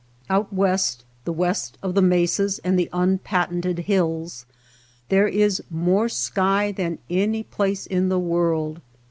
Out 0.31 0.51
West, 0.51 1.03
the 1.25 1.31
west 1.31 1.77
of 1.83 1.93
the 1.93 2.01
mesas 2.01 2.57
and 2.63 2.79
the 2.79 2.89
unpatented 2.91 3.81
hills, 3.85 4.47
there 5.09 5.27
is 5.27 5.61
more 5.69 6.09
sky 6.09 6.71
than 6.71 6.97
any 7.07 7.43
place 7.43 7.85
in 7.85 8.09
the 8.09 8.17
world. 8.17 8.81